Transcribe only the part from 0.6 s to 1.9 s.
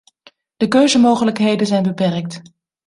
keuzemogelijkheden zijn